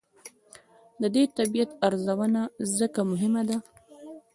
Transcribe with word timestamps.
د 1.01 1.03
دې 1.15 1.23
طبیعت 1.37 1.69
ارزونه 1.87 2.41
ځکه 2.77 2.99
مهمه 3.11 3.41
ده. 3.49 3.57